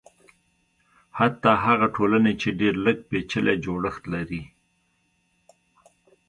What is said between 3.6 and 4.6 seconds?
جوړښت لري.